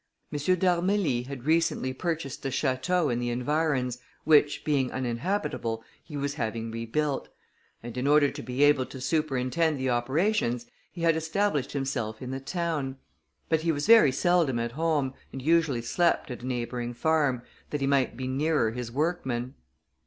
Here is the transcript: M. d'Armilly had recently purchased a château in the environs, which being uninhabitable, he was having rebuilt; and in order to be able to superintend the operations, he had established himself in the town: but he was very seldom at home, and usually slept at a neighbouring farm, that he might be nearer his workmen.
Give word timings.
M. 0.33 0.39
d'Armilly 0.55 1.27
had 1.27 1.43
recently 1.45 1.93
purchased 1.93 2.43
a 2.43 2.49
château 2.49 3.13
in 3.13 3.19
the 3.19 3.29
environs, 3.29 3.99
which 4.23 4.65
being 4.65 4.91
uninhabitable, 4.91 5.83
he 6.03 6.17
was 6.17 6.33
having 6.33 6.71
rebuilt; 6.71 7.29
and 7.83 7.95
in 7.95 8.07
order 8.07 8.31
to 8.31 8.41
be 8.41 8.63
able 8.63 8.87
to 8.87 8.99
superintend 8.99 9.77
the 9.79 9.91
operations, 9.91 10.65
he 10.91 11.01
had 11.03 11.15
established 11.15 11.73
himself 11.73 12.19
in 12.19 12.31
the 12.31 12.39
town: 12.39 12.97
but 13.47 13.61
he 13.61 13.71
was 13.71 13.85
very 13.85 14.11
seldom 14.11 14.57
at 14.57 14.71
home, 14.71 15.13
and 15.31 15.43
usually 15.43 15.83
slept 15.83 16.31
at 16.31 16.41
a 16.41 16.47
neighbouring 16.47 16.95
farm, 16.95 17.43
that 17.69 17.79
he 17.79 17.85
might 17.85 18.17
be 18.17 18.27
nearer 18.27 18.71
his 18.71 18.91
workmen. 18.91 19.53